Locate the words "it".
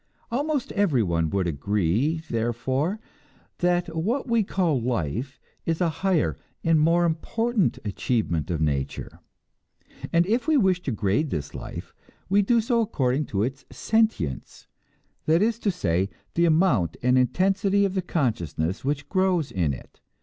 19.71-20.01